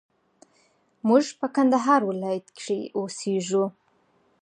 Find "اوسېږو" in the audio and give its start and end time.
2.97-3.65